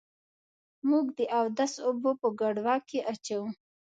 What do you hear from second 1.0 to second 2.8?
د اودس اوبه په ګډوه